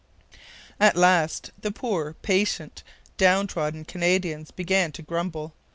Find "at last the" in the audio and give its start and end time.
0.79-1.69